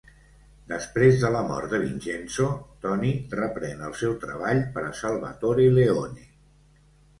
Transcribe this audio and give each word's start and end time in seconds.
Després 0.69 1.19
de 1.23 1.29
la 1.35 1.43
mort 1.51 1.69
de 1.75 1.79
Vincenzo, 1.83 2.47
Toni 2.87 3.13
reprèn 3.41 3.85
el 3.91 3.95
seu 4.01 4.17
treball 4.27 4.65
per 4.79 4.87
a 4.89 4.97
Salvatore 5.03 5.71
Leone. 5.79 6.29